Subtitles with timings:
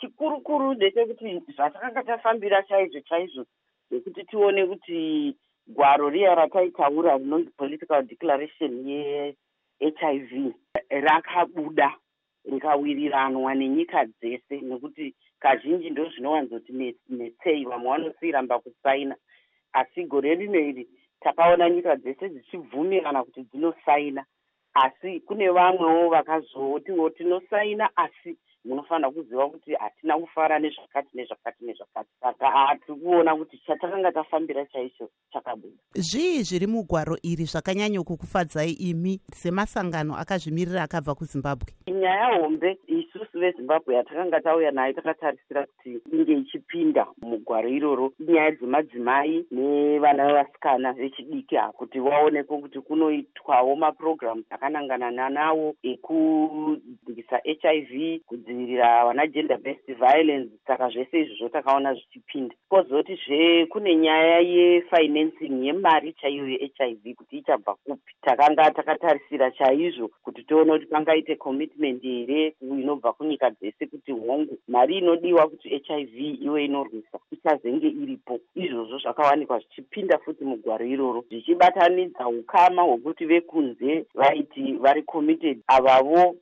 [0.00, 3.44] chikuru kuru ndechekuti zvatakanga tafambira chaizvo chaizvo
[3.90, 5.34] zvekuti tione kuti
[5.66, 10.52] gwaro riya rataitaura rinonzi political declaration yehiv
[10.90, 11.94] rakabuda
[12.44, 16.72] rikawiriranwa nenyika dzese nekuti kazhinji ndo zvinowanzoti
[17.08, 19.16] netsei vamwe vanosiramba kusaina
[19.72, 20.88] asi gore rino iri
[21.20, 24.24] takaona nyika dzese dzichibvumirana kuti dzinosaina
[24.74, 32.08] asi kune vamwewo vakazotiwo tinosaina asi munofanira kuziva kuti hatina kufara nezvakati nezvakati nezvakati.
[32.20, 35.76] Saka hatiri kuona kuti chatakanga tafambira chaicho chakabuda.
[35.94, 41.72] Zvii zviri mugwaro iri zvakanyanyokukufadzai imi semasangano akazvimirira akabva kuzimbabwe?
[41.86, 48.12] Nyaya hombe isusu vezimbabwe yatakanga tauya nayo takatarisira kuti inge ichipinda mugwaro iroro.
[48.20, 55.74] Inyaya dzemadzimai nevana vevasikana vechidiki kuti vaonekwe kuti kunoitwawo mapurogiramu akanangana nanawo
[57.36, 62.54] ekudzingisa hiv kudzivirira vana gender based violence saka zvese izvozvo takaona zvichipinda.
[62.68, 68.12] Kozotizve kune nyaya yefinancing yemari chaiyo yehiv kuti ichabva kupi.
[68.22, 74.98] Takanga takatarisira chaizvo kuti tione kuti pangaite commitment here inobva kunyika dzese kuti hongu mari
[74.98, 78.40] inodiwa kuti hiv iwe inorwisa ichazenge iripo.
[78.54, 86.36] Izvozvo zvakawanikwa zvichipinda futi mugwaro iroro zvichibatanidza ukama hwekuti vekunze vaiti vari committed avavo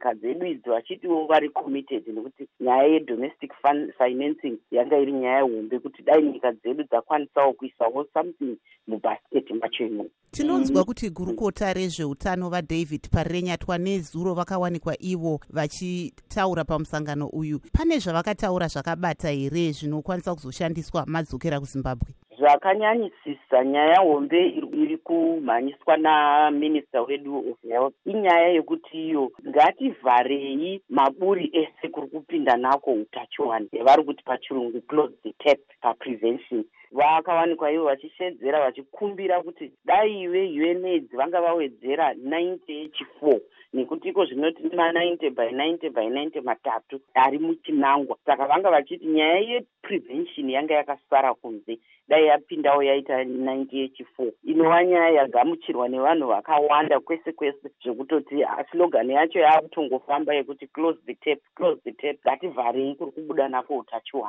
[0.00, 3.52] vemudzinyika dzedu idzi vachitiwo vari committed nekuti nyaya yedomestic
[3.98, 10.06] financing yanga iri nyaya hombe kuti dai nyika dzedu dzakwanisawo kuisawo something mubhasiketi macho imo
[10.30, 17.60] tinonzwa kuti gurukota rezveutano vadavid parirenyatwa nezuro vakawanikwa ivo vachitaura pamusangano uyu.
[17.72, 24.48] Pane zvavakataura zvakabata here zvinokwanisa kuzoshandiswa madzokera kuzimbabwe zvakanyanyisisa nyaya hombe
[24.82, 32.92] iri kumhanyiswa naminista wedu of health inyaya yekuti iyo ngativharei maburi ese kuri kupinda nako
[32.92, 41.16] utachiwani yavari kuti pachirungu close the tap paprevention vakawanikwa ivo vachishedzera vachikumbira kuti dai veunaids
[41.16, 43.40] vanga vawedzera 90 h4
[43.72, 48.16] nekuti iko zvinoti ma90 by 90 by 90 matatu ari muchinangwa.
[48.26, 51.78] Saka vanga vachiti nyaya yeprevention yanga yakasara kunze.
[52.08, 59.38] Dai yapindawo yaita 90 h4 inova nyaya yagamuchirwa nevanhu vakawanda kwese kwese zvekutoti slogani yacho
[59.38, 64.28] yaakutongofamba yekuti close the tap close the tap ngativharei kuri kubuda nako utachiwana